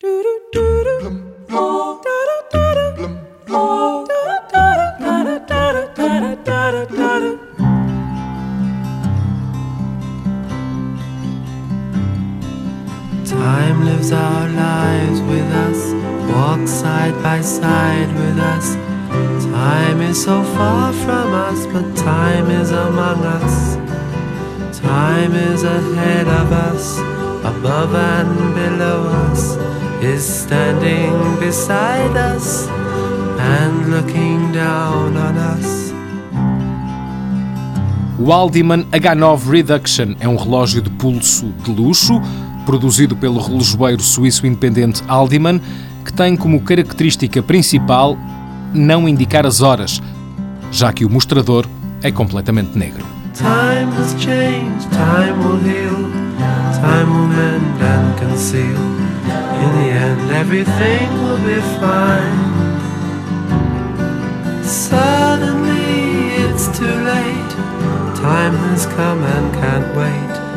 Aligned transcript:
Time 0.00 0.24
lives 13.84 14.12
our 14.12 14.48
lives 14.50 15.20
with 15.22 15.42
us, 15.52 15.92
walks 16.30 16.70
side 16.70 17.20
by 17.20 17.40
side 17.40 18.14
with 18.14 18.38
us. 18.38 18.76
Time 19.46 20.00
is 20.02 20.22
so 20.22 20.44
far 20.44 20.92
from 20.92 21.34
us, 21.34 21.66
but 21.72 21.96
time 21.96 22.48
is 22.52 22.70
among 22.70 23.24
us. 23.24 23.74
Time 24.78 25.34
is 25.34 25.64
ahead 25.64 26.28
of 26.28 26.52
us, 26.52 26.98
above 27.44 27.96
and 27.96 28.54
below 28.54 29.08
us, 29.08 29.56
is 30.02 30.22
standing 30.22 31.36
beside 31.40 32.16
us 32.16 32.68
and 33.38 33.90
looking 33.90 34.52
down 34.52 35.16
on 35.16 35.36
us. 35.36 35.92
O 38.18 38.32
Aldiman 38.32 38.84
H9 38.92 39.50
Reduction 39.50 40.14
é 40.20 40.28
um 40.28 40.36
relógio 40.36 40.82
de 40.82 40.90
pulso 40.90 41.52
de 41.64 41.70
luxo, 41.70 42.20
produzido 42.66 43.16
pelo 43.16 43.40
relojoeiro 43.40 44.02
suíço 44.02 44.46
independente 44.46 45.02
Aldiman, 45.08 45.60
que 46.04 46.12
tem 46.12 46.36
como 46.36 46.60
característica 46.60 47.42
principal 47.42 48.16
não 48.74 49.08
indicar 49.08 49.46
as 49.46 49.60
horas, 49.60 50.02
já 50.70 50.92
que 50.92 51.04
o 51.04 51.10
mostrador 51.10 51.66
é 52.02 52.10
completamente 52.10 52.76
negro. 52.76 53.04
Time 53.34 53.92
has 53.98 54.14
changed, 54.20 54.88
time 54.90 55.38
will 55.44 55.60
heal, 55.64 56.10
time 56.80 57.10
will 57.10 57.28
mend 57.28 57.82
and 57.82 58.18
conceal. 58.18 58.97
In 59.64 59.70
the 59.80 59.88
end, 59.90 60.30
everything 60.30 61.06
will 61.22 61.42
be 61.44 61.60
fine. 61.80 62.38
Suddenly, 64.62 65.78
it's 66.44 66.66
too 66.78 66.84
late. 66.84 67.52
Time 68.16 68.54
has 68.54 68.86
come 68.86 69.22
and 69.24 69.54
can't 69.54 69.96
wait. 69.96 70.47